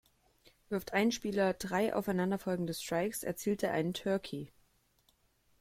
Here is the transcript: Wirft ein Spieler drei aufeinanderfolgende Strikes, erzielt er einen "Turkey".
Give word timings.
Wirft 0.69 0.93
ein 0.93 1.11
Spieler 1.11 1.53
drei 1.53 1.93
aufeinanderfolgende 1.93 2.73
Strikes, 2.73 3.21
erzielt 3.21 3.61
er 3.61 3.71
einen 3.73 3.93
"Turkey". 3.93 4.51